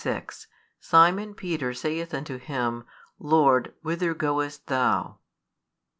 [0.03, 0.47] 36
[0.79, 2.85] Simon Peter saith unto Him,
[3.19, 5.19] Lord, whither goest Thou?